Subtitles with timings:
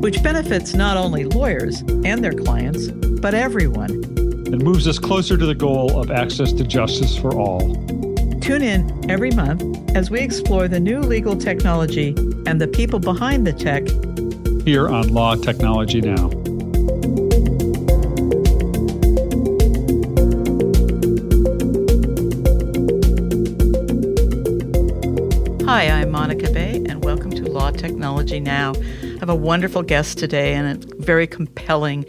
[0.00, 3.90] Which benefits not only lawyers and their clients, but everyone.
[3.90, 7.60] And moves us closer to the goal of access to justice for all.
[8.40, 12.14] Tune in every month as we explore the new legal technology
[12.46, 13.82] and the people behind the tech
[14.64, 16.30] here on Law Technology Now.
[25.66, 28.74] Hi, I'm Monica Bay, and welcome to Law Technology Now.
[29.16, 32.04] I have a wonderful guest today and a very compelling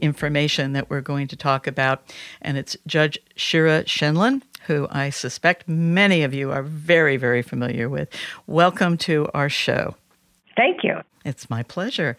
[0.00, 5.68] information that we're going to talk about, and it's Judge Shira Scheindlin who I suspect
[5.68, 8.08] many of you are very, very familiar with.
[8.46, 9.96] Welcome to our show.
[10.56, 11.00] Thank you.
[11.24, 12.16] It's my pleasure.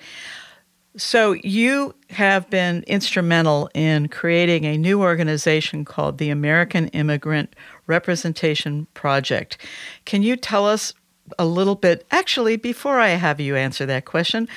[0.95, 7.55] So, you have been instrumental in creating a new organization called the American Immigrant
[7.87, 9.57] Representation Project.
[10.05, 10.93] Can you tell us
[11.39, 12.05] a little bit?
[12.11, 14.47] Actually, before I have you answer that question,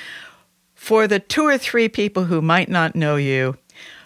[0.75, 3.57] for the two or three people who might not know you,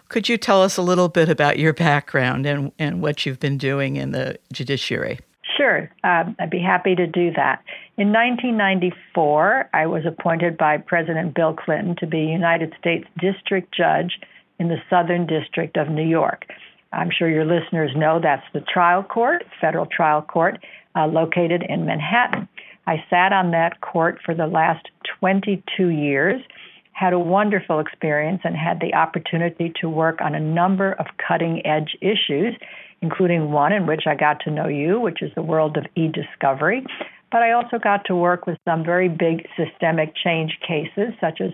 [0.08, 3.58] could you tell us a little bit about your background and, and what you've been
[3.58, 5.20] doing in the judiciary?
[5.58, 7.64] Sure, um, I'd be happy to do that.
[7.98, 14.20] In 1994, I was appointed by President Bill Clinton to be United States District Judge
[14.60, 16.46] in the Southern District of New York.
[16.94, 20.58] I'm sure your listeners know that's the trial court, federal trial court,
[20.96, 22.48] uh, located in Manhattan.
[22.92, 24.90] I sat on that court for the last
[25.22, 26.42] 22 years
[26.92, 31.66] had a wonderful experience and had the opportunity to work on a number of cutting
[31.66, 32.54] edge issues,
[33.02, 36.10] including one in which I got to know you, which is the world of e
[36.10, 36.86] discovery.
[37.32, 41.52] But I also got to work with some very big systemic change cases, such as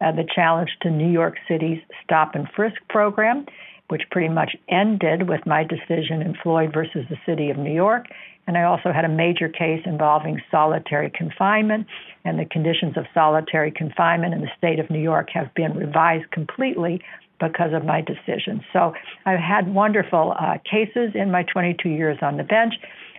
[0.00, 3.44] uh, the challenge to New York City's stop and frisk program,
[3.88, 8.06] which pretty much ended with my decision in Floyd versus the City of New York,
[8.46, 11.86] and I also had a major case involving solitary confinement,
[12.24, 16.30] and the conditions of solitary confinement in the state of New York have been revised
[16.30, 17.00] completely
[17.40, 18.64] because of my decision.
[18.72, 18.94] So
[19.26, 22.74] I've had wonderful uh, cases in my 22 years on the bench,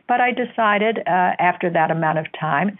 [0.07, 2.79] but I decided uh, after that amount of time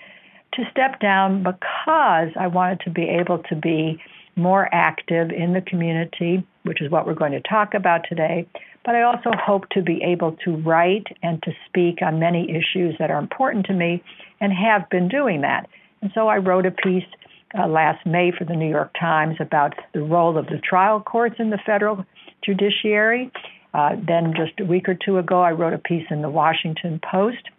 [0.53, 4.02] to step down because I wanted to be able to be
[4.38, 8.48] more active in the community, which is what we're going to talk about today,
[8.86, 12.96] but I also hope to be able to write and to speak on many issues
[13.00, 14.02] that are important to me
[14.40, 15.68] and have been doing that.
[16.02, 17.03] And so I wrote a piece
[17.58, 21.36] uh, last May for the New York Times about the role of the trial courts
[21.40, 22.06] in the federal
[22.46, 23.31] judiciary.
[23.74, 27.00] Uh, then, just a week or two ago, I wrote a piece in the Washington
[27.12, 27.50] Post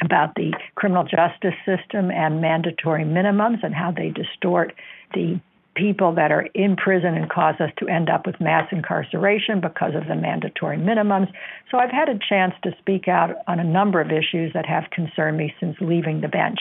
[0.00, 4.74] about the criminal justice system and mandatory minimums and how they distort
[5.14, 5.40] the
[5.74, 9.94] people that are in prison and cause us to end up with mass incarceration because
[9.94, 11.32] of the mandatory minimums.
[11.70, 14.84] So I've had a chance to speak out on a number of issues that have
[14.90, 16.58] concerned me since leaving the bench.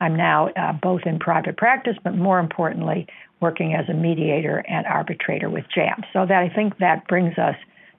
[0.00, 3.06] I'm now uh, both in private practice, but more importantly,
[3.40, 6.02] working as a mediator and arbitrator with JAM.
[6.12, 7.56] So that I think that brings us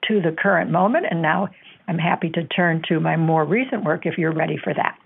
[0.08, 1.48] to the current moment, and now
[1.88, 4.96] I'm happy to turn to my more recent work if you're ready for that.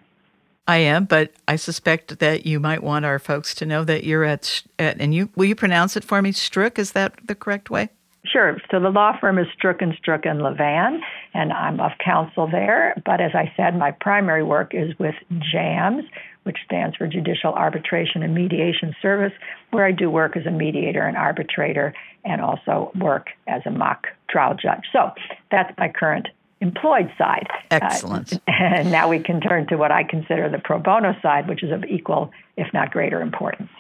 [0.67, 4.25] I am, but I suspect that you might want our folks to know that you're
[4.25, 6.33] at, at and you will you pronounce it for me?
[6.33, 7.91] Stroock, is that the correct way?
[8.25, 8.57] Sure.
[8.71, 11.01] So the law firm is Stroock and Stroock and Lavan,
[11.35, 12.95] and I'm of counsel there.
[13.05, 15.15] But as I said, my primary work is with
[15.53, 16.05] JAMS,
[16.45, 19.33] which stands for Judicial Arbitration and Mediation Service,
[19.73, 21.93] where I do work as a mediator and arbitrator,
[22.25, 24.85] and also work as a mock trial judge.
[24.91, 25.11] So
[25.51, 26.29] that's my current
[26.65, 27.47] employed side.
[27.71, 28.33] Excellent.
[28.33, 31.63] Uh, and now we can turn to what I consider the pro bono side, which
[31.63, 33.71] is of equal, if not greater, importance.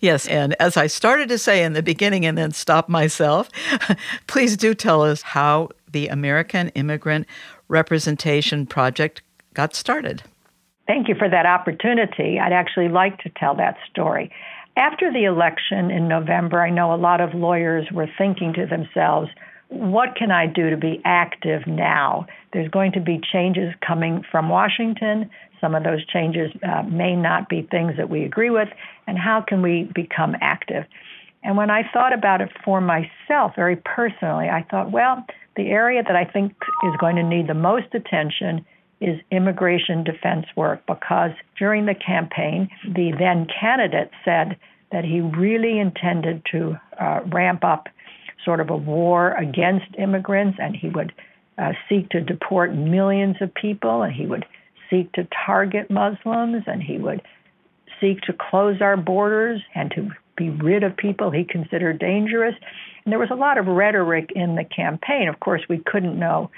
[0.00, 3.48] Yes, and as I started to say in the beginning and then stop myself,
[4.26, 7.26] please do tell us how the American Immigrant
[7.68, 9.22] Representation Project
[9.54, 10.22] got started.
[10.86, 12.38] Thank you for that opportunity.
[12.38, 14.30] I'd actually like to tell that story.
[14.76, 19.30] After the election in November, I know a lot of lawyers were thinking to themselves,
[19.70, 22.26] what can I do to be active now?
[22.52, 25.30] There's going to be changes coming from Washington.
[25.60, 28.68] Some of those changes uh, may not be things that we agree with.
[29.06, 30.84] And how can we become active?
[31.42, 35.24] And when I thought about it for myself, very personally, I thought, well,
[35.56, 36.52] the area that I think
[36.84, 38.64] is going to need the most attention
[39.00, 44.58] is immigration defense work because during the campaign, the then candidate said
[44.92, 47.88] that he really intended to uh, ramp up
[48.44, 51.12] sort of a war against immigrants, and he would
[51.58, 54.46] uh, seek to deport millions of people, and he would
[54.88, 57.22] seek to target Muslims, and he would
[58.00, 62.54] seek to close our borders and to be rid of people he considered dangerous.
[63.04, 65.28] And there was a lot of rhetoric in the campaign.
[65.28, 66.50] Of course, we couldn't know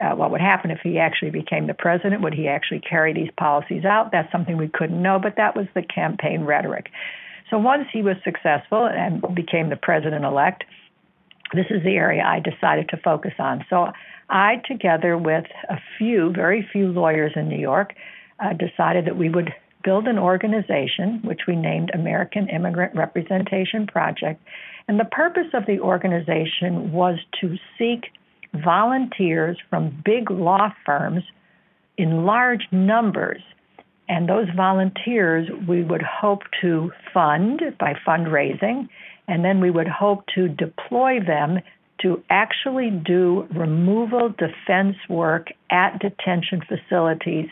[0.00, 2.22] uh, what would happen if he actually became the president.
[2.22, 4.10] Would he actually carry these policies out?
[4.12, 6.90] That's something we couldn't know, but that was the campaign rhetoric.
[7.50, 10.64] So once he was successful and became the president elect,
[11.54, 13.64] this is the area I decided to focus on.
[13.70, 13.92] So
[14.28, 17.94] I, together with a few, very few lawyers in New York,
[18.40, 19.52] uh, decided that we would
[19.84, 24.42] build an organization, which we named American Immigrant Representation Project.
[24.88, 28.10] And the purpose of the organization was to seek
[28.52, 31.22] volunteers from big law firms
[31.96, 33.42] in large numbers.
[34.08, 38.88] And those volunteers we would hope to fund by fundraising,
[39.28, 41.60] and then we would hope to deploy them
[42.02, 47.48] to actually do removal defense work at detention facilities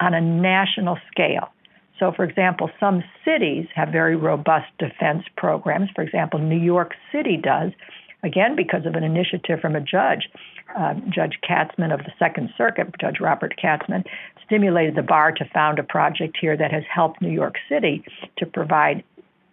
[0.00, 1.48] on a national scale.
[1.98, 5.90] So, for example, some cities have very robust defense programs.
[5.94, 7.72] For example, New York City does,
[8.22, 10.28] again, because of an initiative from a judge,
[10.78, 14.04] uh, Judge Katzmann of the Second Circuit, Judge Robert Katzmann,
[14.46, 18.04] stimulated the bar to found a project here that has helped New York City
[18.36, 19.02] to provide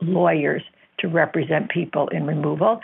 [0.02, 0.62] lawyers
[1.00, 2.82] to represent people in removal.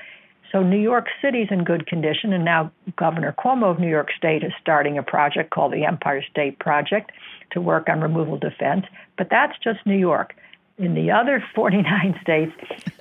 [0.52, 4.44] So New York City's in good condition, and now Governor Cuomo of New York State
[4.44, 7.12] is starting a project called the Empire State Project
[7.52, 8.86] to work on removal defense.
[9.18, 10.36] But that's just New York.
[10.78, 12.52] In the other 49 states,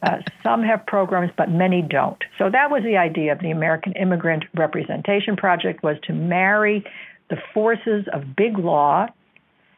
[0.02, 2.22] uh, some have programs, but many don't.
[2.38, 6.84] So that was the idea of the American Immigrant Representation Project was to marry
[7.30, 9.06] the forces of big law,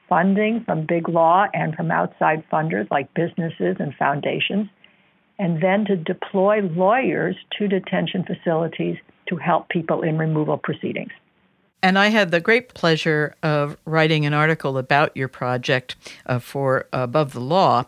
[0.08, 4.69] funding from big law and from outside funders like businesses and foundations,
[5.38, 8.96] and then to deploy lawyers to detention facilities
[9.29, 11.12] to help people in removal proceedings.
[11.82, 15.96] And I had the great pleasure of writing an article about your project
[16.26, 17.87] uh, for Above the Law.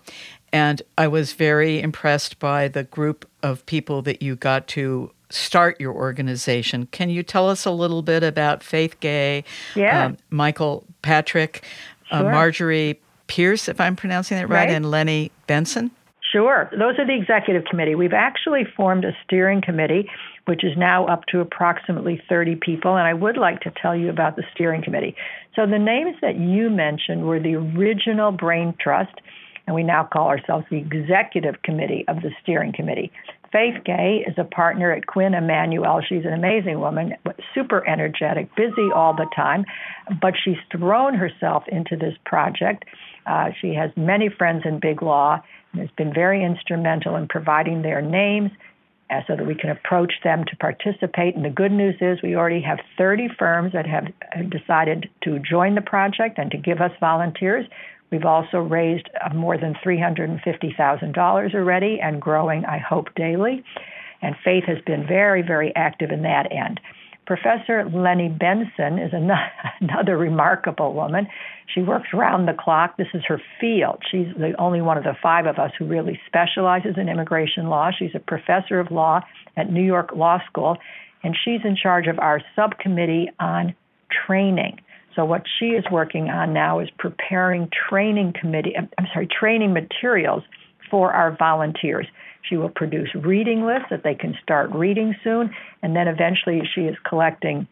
[0.53, 5.81] And I was very impressed by the group of people that you got to start
[5.81, 6.87] your organization.
[6.87, 9.45] Can you tell us a little bit about Faith Gay,
[9.75, 10.07] yeah.
[10.07, 11.65] um, Michael Patrick,
[12.11, 12.29] uh, sure.
[12.29, 15.91] uh, Marjorie Pierce, if I'm pronouncing that right, right, and Lenni Benson?
[16.35, 16.69] Sure.
[16.73, 17.95] Those are the executive committee.
[17.95, 20.11] We've actually formed a steering committee,
[20.47, 22.97] which is now up to approximately 30 people.
[22.97, 25.15] And I would like to tell you about the steering committee.
[25.55, 29.15] So the names that you mentioned were the original Brain Trust,
[29.69, 33.13] and we now call ourselves the executive committee of the steering committee.
[33.53, 36.01] Faith Gay is a partner at Quinn Emanuel.
[36.01, 37.15] She's an amazing woman,
[37.55, 39.65] super energetic, busy all the time,
[40.21, 42.85] but she's thrown herself into this project.
[43.25, 45.41] Uh, she has many friends in big law
[45.79, 48.51] has been very instrumental in providing their names
[49.11, 51.37] uh, so that we can approach them to participate.
[51.37, 54.07] And the good news is we already have 30 firms that have
[54.51, 57.67] decided to join the project and to give us volunteers.
[58.11, 63.65] We've also raised uh, more than $350,000 already and growing, I hope, daily.
[64.23, 66.81] And Faith has been very, very active in that end.
[67.27, 69.13] Professor Lenni Benson is
[69.81, 71.27] another remarkable woman.
[71.73, 72.97] She works round the clock.
[72.97, 74.03] This is her field.
[74.11, 77.91] She's the only one of the five of us who really specializes in immigration law.
[77.97, 79.21] She's a professor of law
[79.57, 80.77] at New York Law School,
[81.23, 83.75] and she's in charge of our subcommittee on
[84.27, 84.81] training.
[85.17, 90.43] So what she is working on now is preparing training committee I'm sorry, training materials
[90.95, 92.07] for our volunteers.
[92.49, 96.83] She will produce reading lists that they can start reading soon, and then eventually she
[96.83, 97.67] is collecting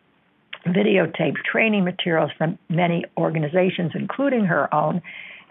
[0.67, 5.01] videotaped training materials from many organizations, including her own,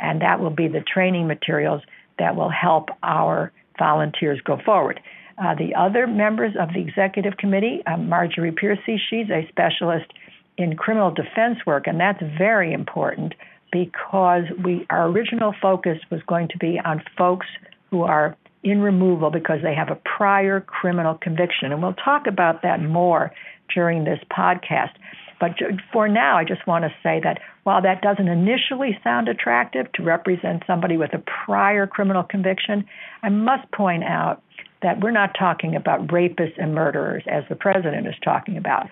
[0.01, 1.81] and that will be the training materials
[2.19, 4.99] that will help our volunteers go forward.
[5.37, 10.11] Uh, the other members of the executive committee, uh, Marjorie Piercy, she's a specialist
[10.57, 13.33] in criminal defense work, and that's very important
[13.71, 17.47] because we our original focus was going to be on folks
[17.89, 21.71] who are in removal because they have a prior criminal conviction.
[21.71, 23.31] And we'll talk about that more
[23.73, 24.91] during this podcast.
[25.39, 25.53] But
[25.91, 30.03] for now, I just want to say that while that doesn't initially sound attractive to
[30.03, 32.85] represent somebody with a prior criminal conviction,
[33.23, 34.43] I must point out
[34.83, 38.87] that we're not talking about rapists and murderers as the president is talking about.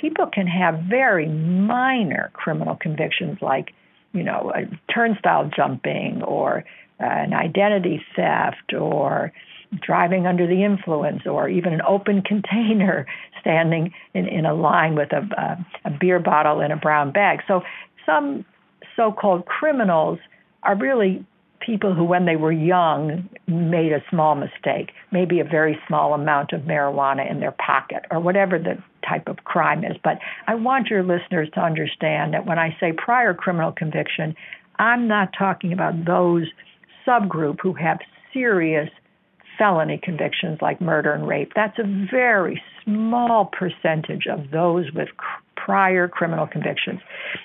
[0.00, 3.72] People can have very minor criminal convictions like,
[4.16, 6.64] you know, a turnstile jumping or
[6.98, 9.32] an identity theft or
[9.80, 13.06] driving under the influence or even an open container
[13.40, 17.40] standing in, in a line with a, a, a beer bottle in a brown bag.
[17.46, 17.62] So
[18.04, 18.44] some
[18.96, 20.18] so called criminals
[20.62, 21.24] are really
[21.60, 26.52] people who, when they were young, made a small mistake, maybe a very small amount
[26.52, 29.96] of marijuana in their pocket, or whatever the type of crime is.
[30.02, 34.34] But I want your listeners to understand that when I say prior criminal conviction,
[34.78, 36.46] I'm not talking about those
[37.06, 37.98] subgroup who have
[38.32, 38.90] serious
[39.58, 41.52] felony convictions like murder and rape.
[41.54, 45.08] That's a very small percentage of those with
[45.66, 47.00] prior criminal convictions.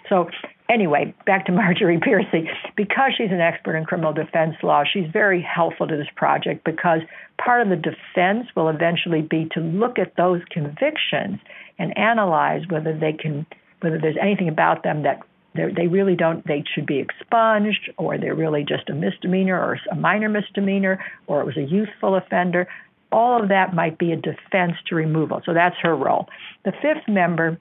[0.08, 0.30] So
[0.70, 2.48] anyway, back to Marjorie Piercy.
[2.78, 7.00] Because she's an expert in criminal defense law, she's very helpful to this project because
[7.44, 11.40] part of the defense will eventually be to look at those convictions
[11.80, 13.46] and analyze whether they can
[13.82, 15.22] whether there's anything about them that
[15.56, 19.96] they really don't they should be expunged or they're really just a misdemeanor or a
[19.96, 22.68] minor misdemeanor or it was a youthful offender
[23.12, 26.28] all of that might be a defense to removal so that's her role
[26.64, 27.58] the fifth member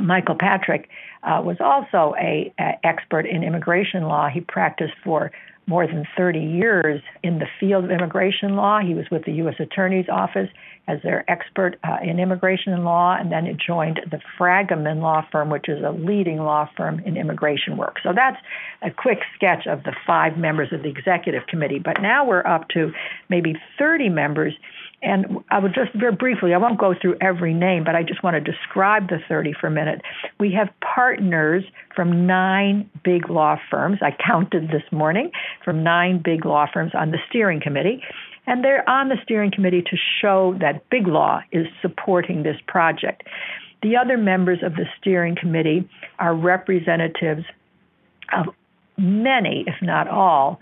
[0.00, 0.88] Michael Patrick
[1.22, 4.28] uh, was also a, a, expert in immigration law.
[4.28, 5.30] He practiced for
[5.66, 8.80] more than 30 years in the field of immigration law.
[8.80, 9.56] He was with the U.S.
[9.58, 10.48] Attorney's Office
[10.86, 15.50] as their expert uh, in immigration law, and then it joined the Fragomen Law Firm,
[15.50, 17.96] which is a leading law firm in immigration work.
[18.02, 18.38] So that's
[18.80, 21.78] a quick sketch of the five members of the executive committee.
[21.78, 22.92] But now we're up to
[23.28, 24.54] maybe 30 members
[25.02, 28.22] and I would just very briefly, I won't go through every name, but I just
[28.22, 30.02] want to describe the 30 for a minute.
[30.40, 31.64] We have partners
[31.94, 33.98] from nine big law firms.
[34.02, 35.30] I counted this morning
[35.64, 38.02] from nine big law firms on the steering committee.
[38.46, 43.22] And they're on the steering committee to show that big law is supporting this project.
[43.82, 45.88] The other members of the steering committee
[46.18, 47.44] are representatives
[48.32, 48.46] of
[48.96, 50.58] many, if not all,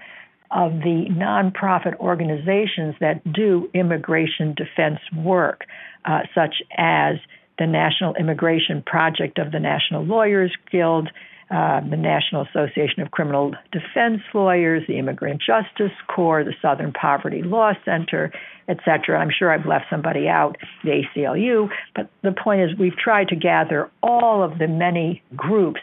[0.50, 5.64] of the nonprofit organizations that do immigration defense work,
[6.04, 7.16] uh, such as
[7.58, 11.08] the National Immigration Project of the National Lawyers Guild,
[11.50, 17.42] uh, the National Association of Criminal Defense Lawyers, the Immigrant Justice Corps, the Southern Poverty
[17.42, 18.32] Law Center,
[18.68, 19.18] etc.
[19.18, 23.36] I'm sure I've left somebody out, the ACLU, but the point is we've tried to
[23.36, 25.80] gather all of the many groups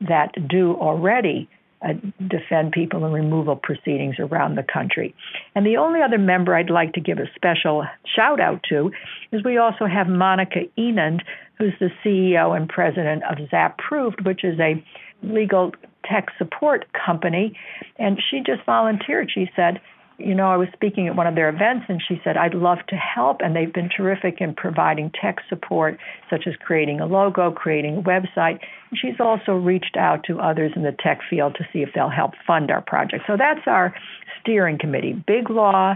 [0.00, 1.48] that do already
[1.82, 1.92] uh,
[2.26, 5.14] defend people in removal proceedings around the country.
[5.54, 7.84] And the only other member I'd like to give a special
[8.16, 8.90] shout out to
[9.32, 11.20] is we also have Monica Enand,
[11.56, 14.82] who's the CEO and president of ZapProved, which is a
[15.22, 15.72] legal
[16.04, 17.56] tech support company.
[17.98, 19.30] And she just volunteered.
[19.32, 19.80] She said,
[20.18, 22.78] you know, I was speaking at one of their events and she said, I'd love
[22.88, 23.40] to help.
[23.40, 25.96] And they've been terrific in providing tech support,
[26.28, 28.58] such as creating a logo, creating a website.
[28.90, 32.08] And she's also reached out to others in the tech field to see if they'll
[32.08, 33.24] help fund our project.
[33.28, 33.94] So that's our
[34.40, 35.94] steering committee big law,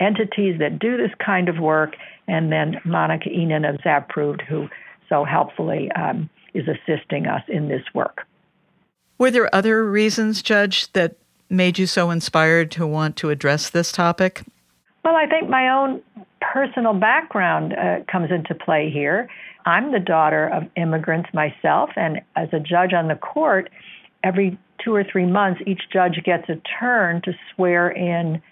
[0.00, 1.94] entities that do this kind of work,
[2.28, 4.68] and then Monica Enand of ZapProved, who
[5.08, 8.26] so helpfully um, is assisting us in this work.
[9.18, 11.16] Were there other reasons, Judge, that
[11.52, 14.42] made you so inspired to want to address this topic?
[15.04, 16.02] Well, I think my own
[16.40, 19.28] personal background uh, comes into play here.
[19.64, 23.70] I'm the daughter of immigrants myself, and as a judge on the court,
[24.24, 28.42] every two or three months, each judge gets a turn to swear in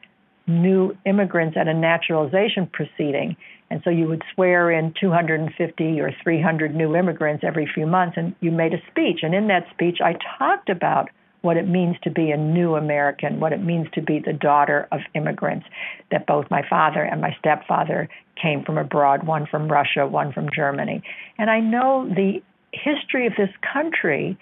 [0.47, 3.37] new immigrants at a naturalization proceeding.
[3.71, 8.35] And so you would swear in 250 or 300 new immigrants every few months, and
[8.41, 9.21] you made a speech.
[9.23, 11.09] And in that speech, I talked about
[11.43, 14.89] what it means to be a new American, what it means to be the daughter
[14.93, 15.67] of immigrants,
[16.11, 18.09] that both my father and my stepfather
[18.41, 21.03] came from abroad, one from Russia, one from Germany.
[21.39, 22.43] And I know the
[22.73, 24.39] history of this country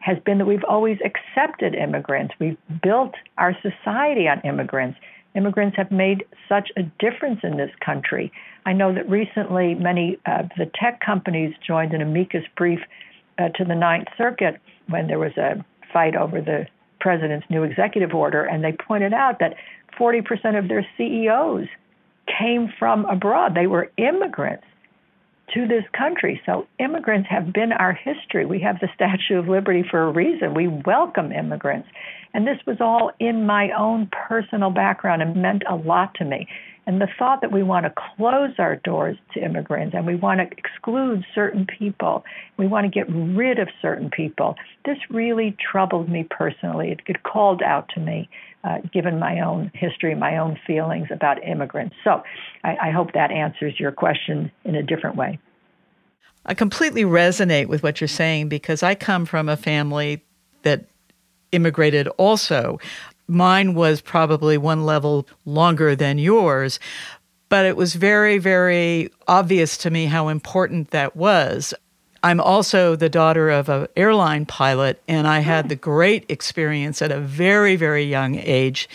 [0.00, 2.34] has been that we've always accepted immigrants.
[2.38, 4.98] We've built our society on immigrants.
[5.34, 8.32] Immigrants have made such a difference in this country.
[8.64, 12.80] I know that recently many of uh, the tech companies joined an amicus brief
[13.38, 16.66] uh, to the Ninth Circuit when there was a fight over the
[17.00, 19.54] president's new executive order, and they pointed out that
[19.98, 21.68] 40% of their CEOs
[22.38, 23.54] came from abroad.
[23.54, 24.64] They were immigrants
[25.54, 26.40] to this country.
[26.44, 28.44] So immigrants have been our history.
[28.44, 30.54] We have the Statue of Liberty for a reason.
[30.54, 31.88] We welcome immigrants.
[32.34, 36.46] And this was all in my own personal background and meant a lot to me.
[36.88, 40.40] And the thought that we want to close our doors to immigrants and we want
[40.40, 42.24] to exclude certain people,
[42.56, 46.92] we want to get rid of certain people, this really troubled me personally.
[46.92, 48.30] It, it called out to me,
[48.64, 51.94] uh, given my own history, my own feelings about immigrants.
[52.04, 52.22] So
[52.64, 55.38] I, I hope that answers your question in a different way.
[56.46, 60.24] I completely resonate with what you're saying because I come from a family
[60.62, 60.86] that
[61.52, 62.78] immigrated also.
[63.28, 66.80] Mine was probably one level longer than yours,
[67.48, 71.74] but it was very, very obvious to me how important that was.
[72.22, 77.12] I'm also the daughter of an airline pilot, and I had the great experience at
[77.12, 78.88] a very, very young age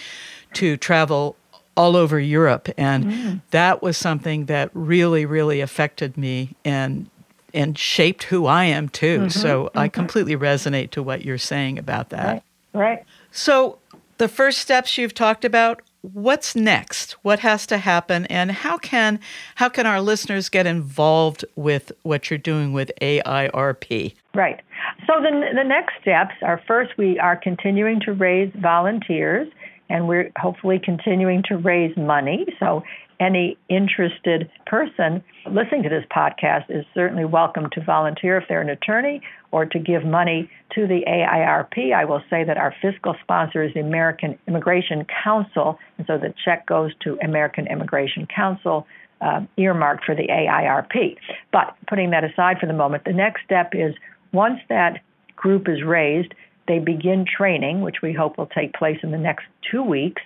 [0.53, 1.35] to travel
[1.75, 2.69] all over Europe.
[2.77, 3.41] And mm.
[3.51, 7.09] that was something that really, really affected me and
[7.55, 9.19] and shaped who I am too.
[9.19, 9.77] Mm-hmm, so mm-hmm.
[9.77, 12.25] I completely resonate to what you're saying about that.
[12.25, 12.43] Right.
[12.73, 13.05] right.
[13.31, 13.77] So
[14.17, 17.13] the first steps you've talked about what's next?
[17.23, 18.25] What has to happen?
[18.25, 19.19] And how can
[19.55, 24.61] how can our listeners get involved with what you're doing with AIRP right.
[25.07, 29.47] So the, the next steps are first we are continuing to raise volunteers
[29.89, 32.45] and we're hopefully continuing to raise money.
[32.59, 32.83] So
[33.19, 38.69] any interested person listening to this podcast is certainly welcome to volunteer if they're an
[38.69, 41.93] attorney or to give money to the AIRP.
[41.93, 46.33] I will say that our fiscal sponsor is the American Immigration Council, and so the
[46.43, 48.87] check goes to American Immigration Council.
[49.21, 51.15] Uh, earmarked for the AIRP.
[51.53, 53.95] But putting that aside for the moment, the next step is
[54.33, 54.99] once that
[55.37, 56.33] group is raised,
[56.67, 60.21] they begin training, which we hope will take place in the next two weeks.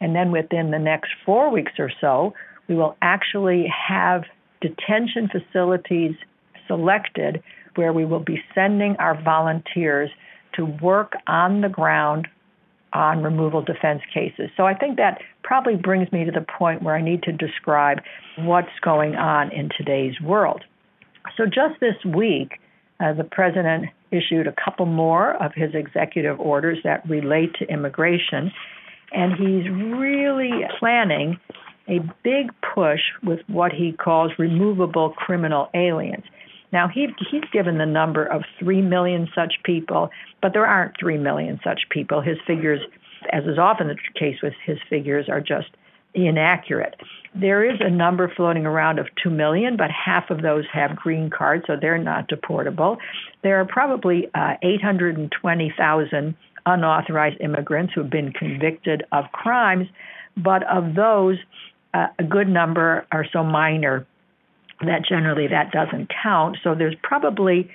[0.00, 2.34] And then within the next four weeks or so,
[2.68, 4.24] we will actually have
[4.60, 6.14] detention facilities
[6.66, 7.42] selected
[7.74, 10.10] where we will be sending our volunteers
[10.54, 12.28] to work on the ground
[12.92, 14.50] on removal defense cases.
[14.56, 17.98] So I think that probably brings me to the point where I need to describe
[18.38, 20.64] what's going on in today's world.
[21.36, 22.60] So just this week,
[22.98, 28.50] uh, the president issued a couple more of his executive orders that relate to immigration
[29.12, 31.38] and he's really planning
[31.88, 36.24] a big push with what he calls removable criminal aliens.
[36.72, 41.18] Now, he, he's given the number of 3 million such people, but there aren't 3
[41.18, 42.20] million such people.
[42.20, 42.80] His figures,
[43.32, 45.70] as is often the case with his figures, are just
[46.14, 46.94] inaccurate.
[47.34, 51.30] There is a number floating around of 2 million, but half of those have green
[51.30, 52.98] cards, so they're not deportable.
[53.42, 56.34] There are probably uh, 820,000
[56.66, 59.86] unauthorized immigrants who have been convicted of crimes,
[60.36, 61.36] but of those,
[61.94, 64.06] uh, a good number are so minor
[64.80, 66.56] that generally that doesn't count.
[66.62, 67.70] So there's probably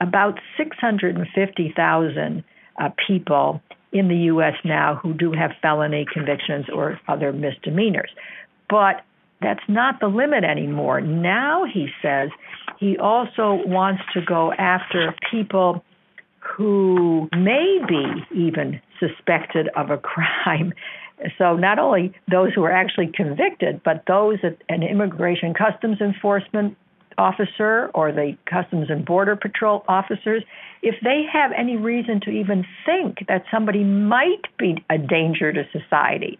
[0.00, 2.44] about 650,000
[2.78, 4.54] uh, people in the U.S.
[4.64, 8.10] now who do have felony convictions or other misdemeanors.
[8.68, 9.02] But
[9.40, 11.00] that's not the limit anymore.
[11.00, 12.30] Now he says
[12.78, 15.84] he also wants to go after people
[16.40, 20.72] who may be even suspected of a crime.
[21.36, 26.76] So, not only those who are actually convicted, but those that an immigration customs enforcement
[27.18, 30.42] officer or the Customs and Border Patrol officers,
[30.82, 35.64] if they have any reason to even think that somebody might be a danger to
[35.70, 36.38] society,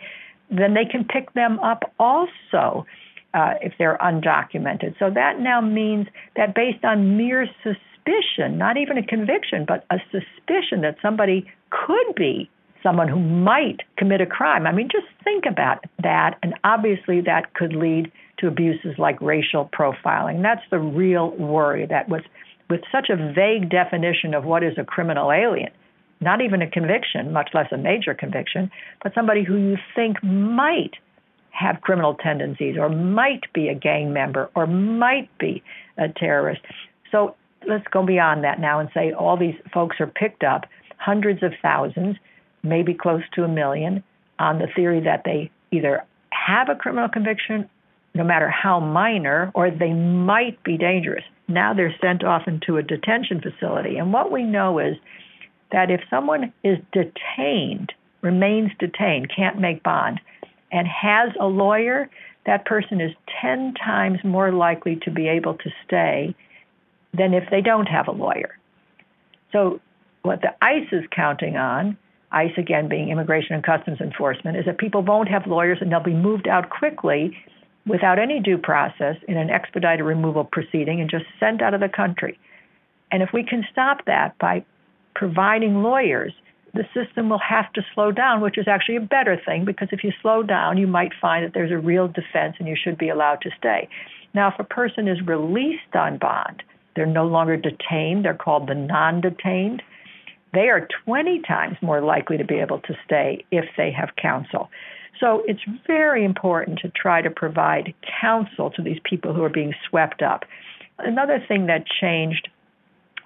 [0.51, 2.87] then they can pick them up also
[3.35, 4.99] uh, if they're undocumented.
[4.99, 9.85] So that now means that based on mere suspicion, suspicion, not even a conviction, but
[9.91, 12.51] a suspicion that somebody could be
[12.83, 14.67] someone who might commit a crime.
[14.67, 16.39] I mean, just think about that.
[16.43, 20.43] And obviously, that could lead to abuses like racial profiling.
[20.43, 22.23] That's the real worry that was
[22.71, 25.71] with such a vague definition of what is a criminal alien,
[26.21, 28.71] not even a conviction, much less a major conviction,
[29.03, 30.93] but somebody who you think might
[31.51, 35.63] have criminal tendencies or might be a gang member or might be
[35.99, 36.63] a terrorist.
[37.11, 37.35] So
[37.67, 40.65] let's go beyond that now and say all these folks are picked up,
[40.97, 42.17] hundreds of thousands,
[42.63, 44.03] maybe close to a million,
[44.39, 47.69] on the theory that they either have a criminal conviction,
[48.15, 51.25] no matter how minor, or they might be dangerous.
[51.49, 53.99] Now they're sent off into a detention facility.
[53.99, 54.97] And what we know is
[55.73, 57.93] that if someone is detained,
[58.23, 60.21] remains detained, can't make bond,
[60.73, 62.09] and has a lawyer,
[62.47, 66.35] that person is 10 times more likely to be able to stay
[67.13, 68.57] than if they don't have a lawyer.
[69.53, 69.81] So,
[70.23, 71.97] what the ICE is counting on,
[72.31, 76.01] ICE again being Immigration and Customs Enforcement, is that people won't have lawyers and they'll
[76.01, 77.37] be moved out quickly
[77.87, 81.89] without any due process in an expedited removal proceeding and just sent out of the
[81.89, 82.39] country.
[83.11, 84.65] And if we can stop that by
[85.15, 86.33] providing lawyers,
[86.75, 90.05] the system will have to slow down, which is actually a better thing because if
[90.05, 93.09] you slow down, you might find that there's a real defense and you should be
[93.09, 93.89] allowed to stay.
[94.35, 96.63] Now, if a person is released on bond,
[96.95, 99.83] they're no longer detained, they're called the non detained.
[100.53, 104.69] They are 20 times more likely to be able to stay if they have counsel.
[105.21, 109.75] So it's very important to try to provide counsel to these people who are being
[109.89, 110.45] swept up.
[110.99, 112.49] Another thing that changed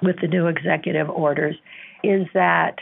[0.02, 1.54] with the new executive orders
[2.02, 2.76] is that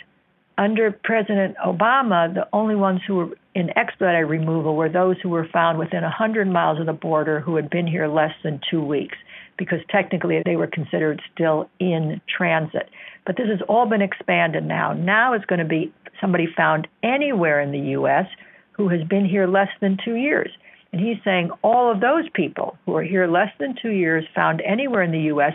[0.59, 5.47] under President Obama, the only ones who were in expedited removal were those who were
[5.53, 9.16] found within 100 miles of the border who had been here less than two weeks
[9.56, 12.88] because technically they were considered still in transit.
[13.26, 14.92] But this has all been expanded now.
[14.92, 18.26] Now it's going to be somebody found anywhere in the U.S.
[18.72, 20.50] who has been here less than two years.
[20.92, 24.60] And he's saying all of those people who are here less than two years, found
[24.60, 25.54] anywhere in the U.S.,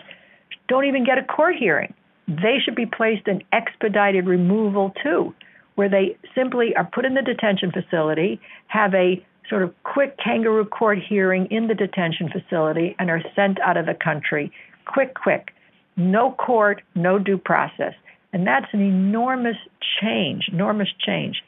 [0.67, 1.93] don't even get a court hearing.
[2.27, 5.33] They should be placed in expedited removal too,
[5.75, 10.65] where they simply are put in the detention facility, have a sort of quick kangaroo
[10.65, 14.51] court hearing in the detention facility, and are sent out of the country.
[14.85, 15.51] Quick, quick.
[15.95, 17.93] No court, no due process.
[18.33, 19.57] And that's an enormous
[20.01, 21.41] change, enormous change.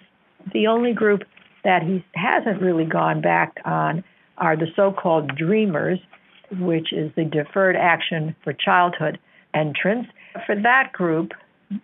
[0.54, 1.24] The only group
[1.64, 4.04] that he hasn't really gone back on
[4.38, 6.00] are the so called dreamers,
[6.60, 9.20] which is the Deferred Action for Childhood
[9.54, 10.08] entrance.
[10.46, 11.32] For that group,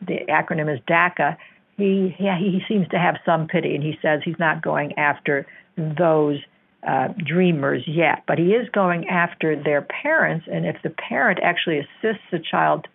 [0.08, 1.38] the acronym is DACA,
[1.78, 5.45] he, he, he seems to have some pity and he says he's not going after
[5.78, 6.40] those
[6.88, 10.46] uh, dreamers yet, but he is going after their parents.
[10.52, 12.88] And if the parent actually assists a child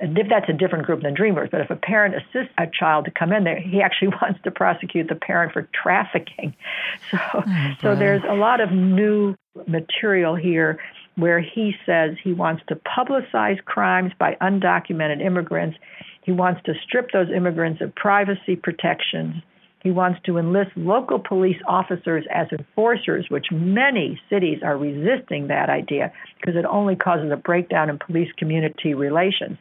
[0.00, 1.48] if that's a different group than dreamers.
[1.50, 4.50] But if a parent assists a child to come in there, he actually wants to
[4.50, 6.54] prosecute the parent for trafficking.
[7.10, 9.34] So, oh, so there's a lot of new
[9.66, 10.78] material here
[11.16, 15.78] where he says he wants to publicize crimes by undocumented immigrants.
[16.22, 19.42] He wants to strip those immigrants of privacy protections.
[19.88, 25.70] He wants to enlist local police officers as enforcers, which many cities are resisting that
[25.70, 29.56] idea because it only causes a breakdown in police community relations.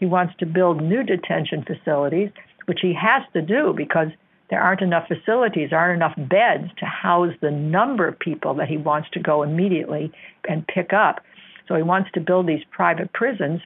[0.00, 2.30] He wants to build new detention facilities,
[2.64, 4.08] which he has to do because
[4.48, 8.78] there aren't enough facilities, aren't enough beds to house the number of people that he
[8.78, 10.10] wants to go immediately
[10.48, 11.20] and pick up.
[11.68, 13.60] So he wants to build these private prisons.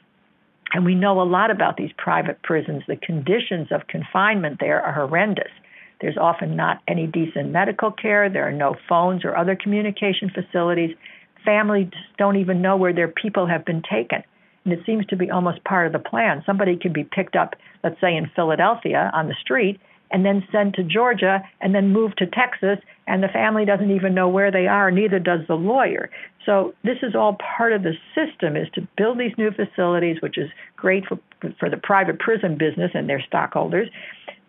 [0.72, 2.82] And we know a lot about these private prisons.
[2.88, 5.52] The conditions of confinement there are horrendous.
[6.00, 8.28] There's often not any decent medical care.
[8.28, 10.96] There are no phones or other communication facilities.
[11.44, 14.22] Families don't even know where their people have been taken.
[14.64, 16.42] And it seems to be almost part of the plan.
[16.44, 20.74] Somebody can be picked up, let's say in Philadelphia on the street, and then sent
[20.74, 24.66] to Georgia and then moved to Texas, and the family doesn't even know where they
[24.66, 26.10] are, neither does the lawyer.
[26.44, 30.36] So this is all part of the system is to build these new facilities, which
[30.36, 31.18] is great for
[31.58, 33.88] for the private prison business and their stockholders.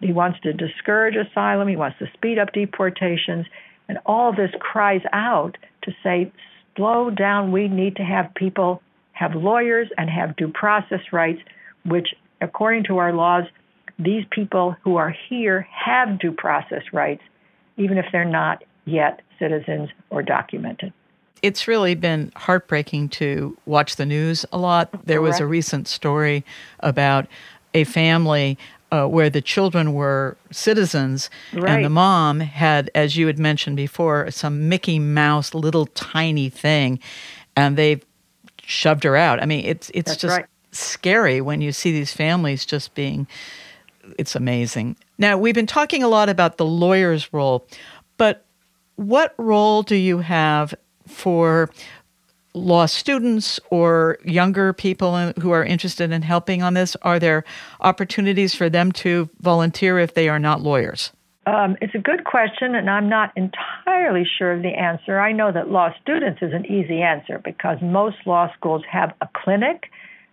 [0.01, 3.45] He wants to discourage asylum, he wants to speed up deportations,
[3.87, 6.31] and all this cries out to say,
[6.75, 8.81] slow down, we need to have people
[9.13, 11.41] have lawyers and have due process rights,
[11.85, 12.09] which,
[12.41, 13.43] according to our laws,
[13.99, 17.21] these people who are here have due process rights,
[17.77, 20.91] even if they're not yet citizens or documented.
[21.43, 25.05] It's really been heartbreaking to watch the news a lot.
[25.05, 26.43] There was a recent story
[26.79, 27.27] about
[27.73, 28.57] a family
[28.91, 31.69] uh, where the children were citizens right.
[31.69, 36.99] and the mom had, as you had mentioned before, some Mickey Mouse little tiny thing,
[37.55, 38.03] and they've
[38.63, 39.41] shoved her out.
[39.41, 40.45] I mean, it's it's That's just right.
[40.71, 43.27] scary when you see these families just being.
[44.17, 44.97] It's amazing.
[45.17, 47.65] Now we've been talking a lot about the lawyer's role,
[48.17, 48.45] but
[48.95, 50.73] what role do you have
[51.07, 51.69] for
[52.53, 56.95] law students or younger people who are interested in helping on this?
[57.01, 57.43] Are there
[57.79, 61.11] opportunities for them to volunteer if they are not lawyers?
[61.47, 65.19] Um, it's a good question, and I'm not entirely sure of the answer.
[65.19, 69.27] I know that law students is an easy answer because most law schools have a
[69.33, 69.85] clinic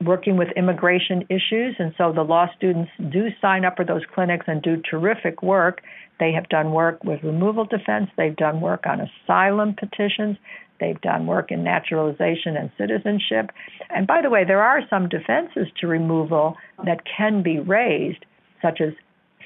[0.05, 4.45] working with immigration issues, and so the law students do sign up for those clinics
[4.49, 5.81] and do terrific work.
[6.21, 10.37] They have done work with removal defense, they've done work on asylum petitions,
[10.81, 13.51] they've done work in naturalization and citizenship.
[13.91, 18.25] And by the way, there are some defenses to removal that can be raised,
[18.63, 18.93] such as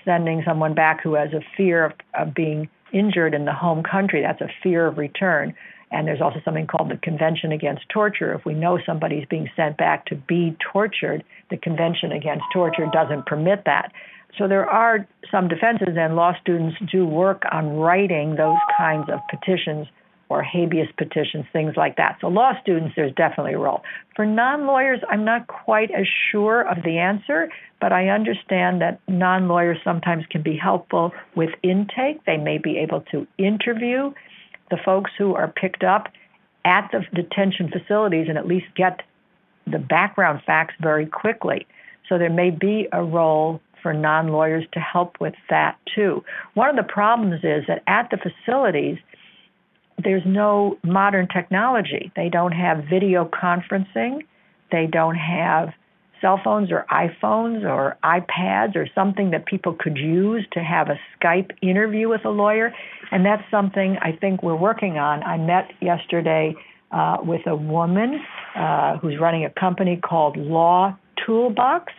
[0.04, 4.22] sending someone back who has a fear of, of being injured in the home country.
[4.22, 5.54] That's a fear of return.
[5.90, 8.32] And there's also something called the Convention Against Torture.
[8.32, 13.26] If we know somebody's being sent back to be tortured, the Convention Against Torture doesn't
[13.26, 13.92] permit that.
[14.38, 19.20] So there are some defenses, and law students do work on writing those kinds of
[19.28, 19.86] petitions
[20.32, 22.16] or habeas petitions, things like that.
[22.20, 23.82] So, law students, there's definitely a role.
[24.16, 29.00] For non lawyers, I'm not quite as sure of the answer, but I understand that
[29.06, 32.24] non lawyers sometimes can be helpful with intake.
[32.24, 34.14] They may be able to interview
[34.70, 36.08] the folks who are picked up
[36.64, 39.02] at the detention facilities and at least get
[39.66, 41.66] the background facts very quickly.
[42.08, 46.24] So, there may be a role for non lawyers to help with that too.
[46.54, 48.96] One of the problems is that at the facilities,
[50.04, 52.12] there's no modern technology.
[52.16, 54.20] They don't have video conferencing.
[54.70, 55.70] They don't have
[56.20, 60.98] cell phones or iPhones or iPads or something that people could use to have a
[61.18, 62.72] Skype interview with a lawyer.
[63.10, 65.22] And that's something I think we're working on.
[65.24, 66.54] I met yesterday
[66.92, 68.20] uh, with a woman
[68.56, 71.92] uh, who's running a company called Law Toolbox.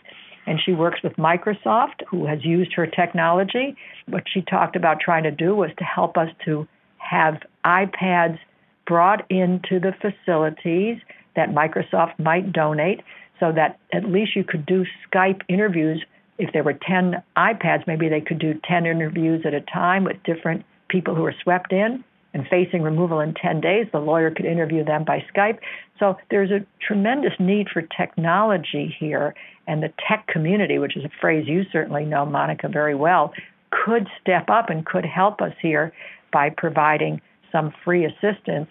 [0.46, 3.76] and she works with Microsoft, who has used her technology.
[4.08, 6.68] What she talked about trying to do was to help us to
[7.10, 8.40] have iPads
[8.86, 10.98] brought into the facilities
[11.36, 13.02] that Microsoft might donate
[13.40, 16.04] so that at least you could do Skype interviews.
[16.38, 20.18] If there were 10 iPads, maybe they could do 10 interviews at a time with
[20.24, 23.88] different people who are swept in and facing removal in 10 days.
[23.92, 25.60] The lawyer could interview them by Skype.
[26.00, 29.36] So there's a tremendous need for technology here,
[29.68, 33.34] and the tech community, which is a phrase you certainly know, Monica, very well,
[33.72, 35.94] could step up and could help us here
[36.34, 38.68] by providing some free assistance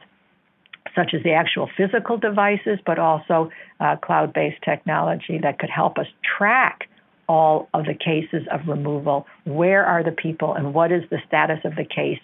[0.94, 5.96] such as the actual physical devices, but also uh, cloud based technology that could help
[5.98, 6.88] us track
[7.28, 9.26] all of the cases of removal.
[9.44, 12.18] Where are the people and what is the status of the case?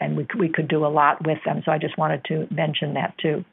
[0.00, 1.62] And we, we could do a lot with them.
[1.64, 3.44] So I just wanted to mention that too.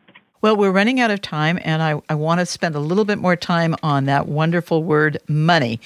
[0.41, 3.17] Well, we're running out of time, and I, I want to spend a little bit
[3.17, 5.81] more time on that wonderful word money.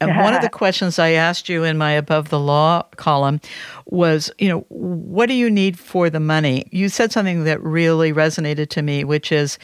[0.00, 3.40] And one of the questions I asked you in my Above the Law column
[3.86, 6.66] was, you know, what do you need for the money?
[6.70, 9.58] You said something that really resonated to me, which is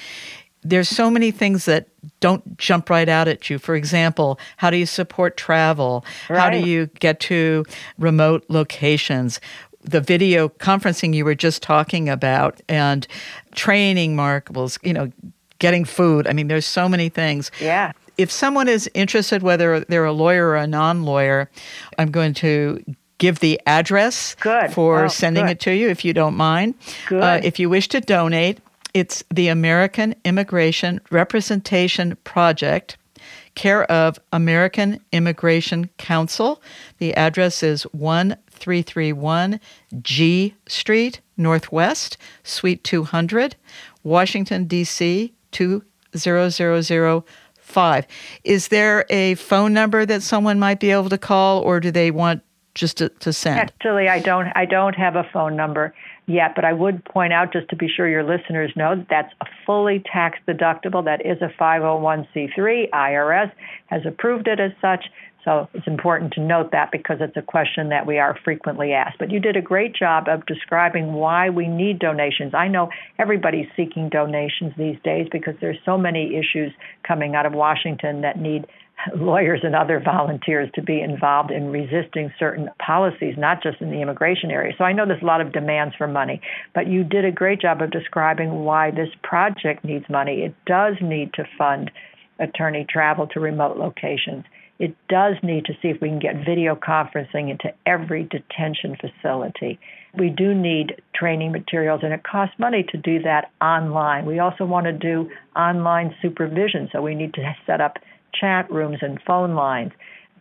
[0.62, 1.88] there's so many things that
[2.20, 3.58] don't jump right out at you.
[3.58, 6.04] For example, how do you support travel?
[6.28, 6.38] Right.
[6.38, 7.64] How do you get to
[7.98, 9.40] remote locations?
[9.84, 13.06] the video conferencing you were just talking about and
[13.54, 15.10] training markables, you know,
[15.58, 16.26] getting food.
[16.26, 17.50] I mean, there's so many things.
[17.60, 17.92] Yeah.
[18.16, 21.50] If someone is interested, whether they're a lawyer or a non lawyer,
[21.98, 22.84] I'm going to
[23.18, 24.72] give the address good.
[24.72, 25.52] for oh, sending good.
[25.52, 26.74] it to you if you don't mind.
[27.06, 27.22] Good.
[27.22, 28.58] Uh, if you wish to donate,
[28.92, 32.96] it's the American Immigration Representation Project,
[33.54, 36.60] care of American Immigration Council.
[36.98, 39.60] The address is 1331
[40.02, 43.56] G Street, Northwest, Suite 200,
[44.02, 45.32] Washington, D.C.
[45.52, 48.06] 20005.
[48.44, 52.10] Is there a phone number that someone might be able to call, or do they
[52.10, 52.42] want
[52.74, 53.60] just to, to send?
[53.60, 54.48] Actually, I don't.
[54.54, 55.94] I don't have a phone number
[56.26, 59.32] yet, but I would point out, just to be sure your listeners know, that that's
[59.40, 61.04] a fully tax deductible.
[61.04, 62.90] That is a 501c3.
[62.90, 63.52] IRS
[63.86, 65.04] has approved it as such.
[65.44, 69.18] So it's important to note that because it's a question that we are frequently asked.
[69.18, 72.54] But you did a great job of describing why we need donations.
[72.54, 76.72] I know everybody's seeking donations these days because there's so many issues
[77.06, 78.66] coming out of Washington that need
[79.16, 84.00] lawyers and other volunteers to be involved in resisting certain policies, not just in the
[84.00, 84.72] immigration area.
[84.78, 86.40] So I know there's a lot of demands for money,
[86.74, 90.42] but you did a great job of describing why this project needs money.
[90.42, 91.90] It does need to fund
[92.38, 94.44] attorney travel to remote locations
[94.78, 99.78] it does need to see if we can get video conferencing into every detention facility.
[100.18, 104.26] We do need training materials, and it costs money to do that online.
[104.26, 107.98] We also want to do online supervision, so we need to set up
[108.40, 109.92] chat rooms and phone lines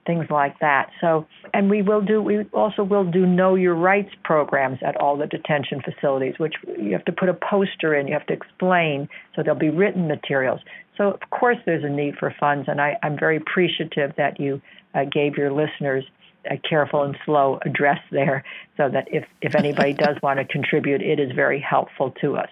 [0.05, 0.89] things like that.
[0.99, 5.17] So, and we will do, we also will do know your rights programs at all
[5.17, 9.07] the detention facilities, which you have to put a poster in, you have to explain,
[9.35, 10.59] so there'll be written materials.
[10.97, 14.61] So, of course, there's a need for funds, and I, am very appreciative that you
[14.93, 16.03] uh, gave your listeners
[16.49, 18.43] a careful and slow address there
[18.75, 22.49] so that if, if anybody does want to contribute, it is very helpful to us.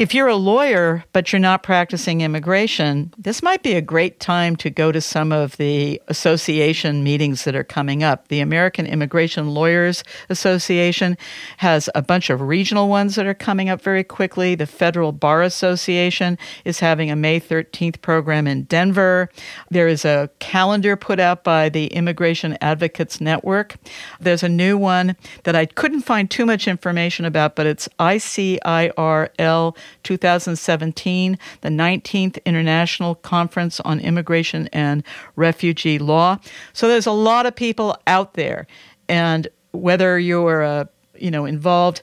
[0.00, 4.56] If you're a lawyer, but you're not practicing immigration, this might be a great time
[4.56, 8.28] to go to some of the association meetings that are coming up.
[8.28, 11.18] The American Immigration Lawyers Association
[11.58, 14.54] has a bunch of regional ones that are coming up very quickly.
[14.54, 19.28] The Federal Bar Association is having a May 13th program in Denver.
[19.70, 23.76] There is a calendar put out by the Immigration Advocates Network.
[24.18, 29.76] There's a new one that I couldn't find too much information about, but it's ICIRL
[30.02, 35.02] 2017, the 19th International Conference on Immigration and
[35.36, 36.38] Refugee Law.
[36.72, 38.66] So there's a lot of people out there,
[39.08, 40.84] and whether you're uh,
[41.16, 42.02] you know involved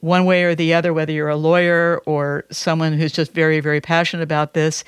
[0.00, 3.80] one way or the other, whether you're a lawyer or someone who's just very very
[3.80, 4.84] passionate about this,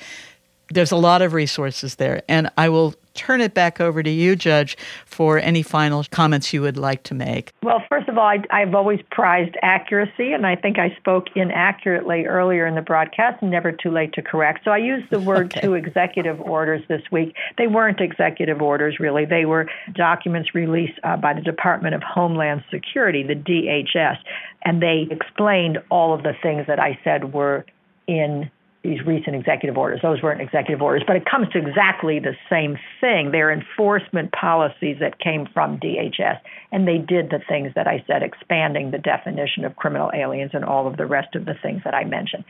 [0.69, 4.35] there's a lot of resources there, and I will turn it back over to you,
[4.35, 7.53] Judge, for any final comments you would like to make.
[7.61, 12.25] Well, first of all, I, have always prized accuracy, and I think I spoke inaccurately
[12.25, 14.61] earlier in the broadcast, never too late to correct.
[14.65, 15.61] So I used the word okay.
[15.61, 17.35] two executive orders this week.
[17.57, 19.25] They weren't executive orders, really.
[19.25, 24.17] They were documents released uh, by the Department of Homeland Security, the DHS,
[24.63, 27.65] and they explained all of the things that I said were
[28.07, 28.49] in
[28.83, 30.01] these recent executive orders.
[30.01, 33.31] Those weren't executive orders, but it comes to exactly the same thing.
[33.31, 36.39] They're enforcement policies that came from DHS,
[36.71, 40.65] and they did the things that I said, expanding the definition of criminal aliens and
[40.65, 42.43] all of the rest of the things that I mentioned.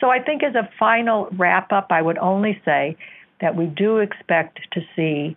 [0.00, 2.96] So I think as a final wrap up, I would only say
[3.40, 5.36] that we do expect to see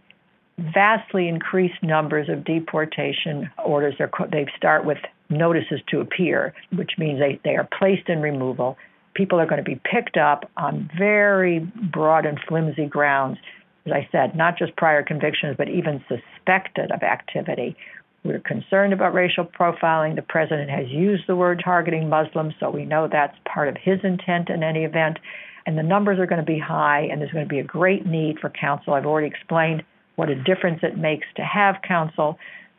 [0.59, 3.95] vastly increased numbers of deportation orders.
[4.31, 8.77] They start with notices to appear, which means they, they are placed in removal.
[9.13, 13.37] People are going to be picked up on very broad and flimsy grounds.
[13.85, 17.75] As I said, not just prior convictions, but even suspected of activity.
[18.23, 20.15] We're concerned about racial profiling.
[20.15, 23.99] The president has used the word targeting Muslims, so we know that's part of his
[24.03, 25.19] intent in any event.
[25.65, 28.05] And the numbers are going to be high, and there's going to be a great
[28.05, 28.93] need for counsel.
[28.93, 29.83] I've already explained
[30.15, 32.37] what a difference it makes to have counsel.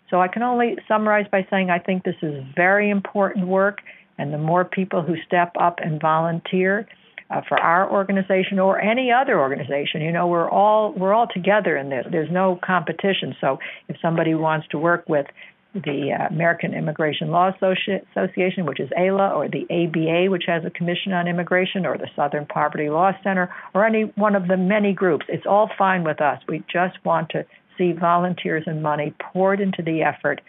[0.09, 3.81] So I can only summarize by saying I think this is very important work,
[4.19, 6.87] and the more people who step up and volunteer
[7.31, 11.77] uh, for our organization or any other organization, you know, we're all we're all together
[11.77, 12.07] in this.
[12.11, 13.35] There's no competition.
[13.41, 15.27] So if somebody wants to work with
[15.75, 20.65] the uh, American Immigration Law Associ- Association, which is AILA, or the ABA, which has
[20.65, 24.57] a Commission on Immigration, or the Southern Poverty Law Center, or any one of the
[24.57, 25.27] many groups.
[25.29, 26.41] It's all fine with us.
[26.49, 27.45] We just want to
[27.77, 30.41] see volunteers and money poured into the effort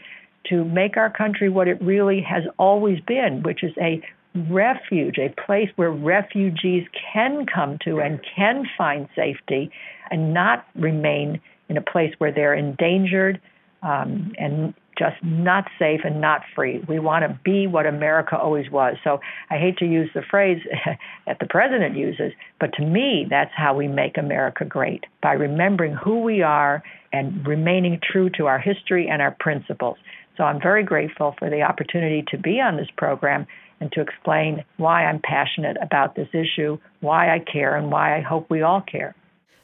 [0.49, 4.01] to make our country what it really has always been, which is a
[4.49, 9.71] refuge, a place where refugees can come to and can find safety
[10.11, 13.39] and not remain in a place where they're endangered
[13.81, 16.83] um, and just not safe and not free.
[16.87, 18.95] We want to be what America always was.
[19.03, 20.61] So I hate to use the phrase
[21.27, 25.93] that the president uses, but to me, that's how we make America great by remembering
[25.93, 26.81] who we are
[27.11, 29.97] and remaining true to our history and our principles.
[30.37, 33.47] So I'm very grateful for the opportunity to be on this program
[33.79, 38.21] and to explain why I'm passionate about this issue, why I care, and why I
[38.21, 39.15] hope we all care.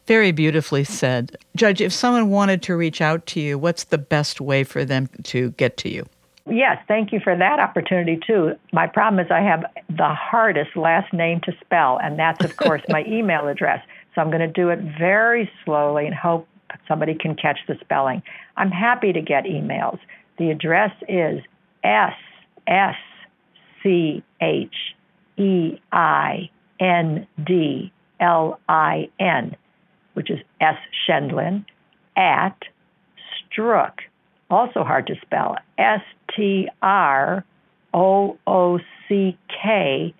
[0.07, 1.37] Very beautifully said.
[1.55, 5.09] Judge, if someone wanted to reach out to you, what's the best way for them
[5.23, 6.05] to get to you?
[6.49, 8.55] Yes, thank you for that opportunity too.
[8.73, 12.81] My problem is I have the hardest last name to spell, and that's, of course,
[12.89, 13.85] my email address.
[14.15, 16.47] So I'm going to do it very slowly and hope
[16.87, 18.23] somebody can catch the spelling.
[18.57, 19.99] I'm happy to get emails.
[20.37, 21.41] The address is
[21.83, 22.13] S
[22.67, 22.95] S
[23.83, 24.75] C H
[25.37, 29.55] E I N D L I N
[30.13, 30.77] which is S.
[31.07, 31.65] Scheindlin,
[32.15, 32.57] at
[33.57, 33.99] Stroock,
[34.49, 36.01] also hard to spell, S
[36.35, 37.45] T R
[37.93, 40.13] O O C K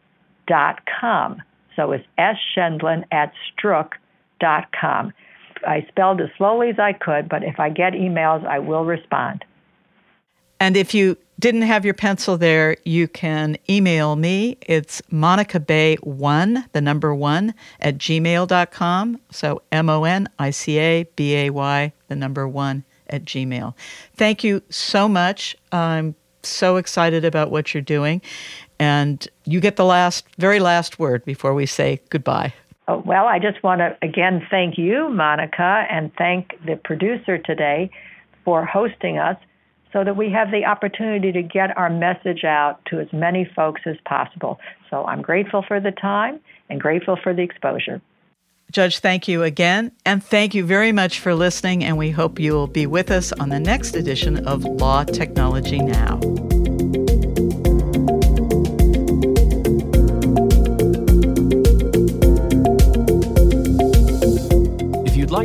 [0.48, 1.42] dot com.
[1.76, 2.38] So it's S.
[2.56, 3.92] Scheindlin at Stroock
[4.40, 5.14] dot com.
[5.68, 9.46] I spelled as slowly as I could, but if I get emails, I will respond.
[10.62, 14.60] And if you didn't have your pencil there, you can email me.
[14.62, 19.20] It's Monica Bay 1, the number 1, at gmail.com.
[19.32, 23.74] So M O N I C A B A Y, the number 1 at gmail.
[24.14, 25.58] Thank you so much.
[25.72, 28.22] I'm so excited about what you're doing.
[28.78, 32.54] And you get the last, very last word before we say goodbye.
[32.88, 37.90] Oh, well, I just want to again thank you, Monica, and thank the producer today
[38.46, 39.38] for hosting us
[39.94, 43.82] so that we have the opportunity to get our message out to as many folks
[43.86, 44.60] as possible.
[44.90, 48.02] So I'm grateful for the time and grateful for the exposure.
[48.72, 49.92] Judge, thank you again.
[50.06, 51.84] And thank you very much for listening.
[51.84, 55.80] And we hope you will be with us on the next edition of Law Technology
[55.80, 56.20] Now.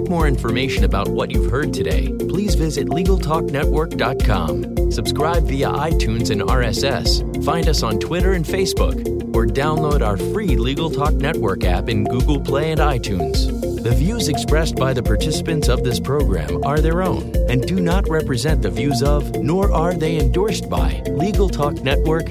[0.07, 4.93] Like more information about what you've heard today, please visit LegalTalkNetwork.com.
[4.93, 7.45] Subscribe via iTunes and RSS.
[7.45, 12.05] Find us on Twitter and Facebook, or download our free Legal Talk Network app in
[12.05, 13.51] Google Play and iTunes.
[13.83, 18.09] The views expressed by the participants of this program are their own and do not
[18.09, 22.31] represent the views of, nor are they endorsed by, Legal Talk Network,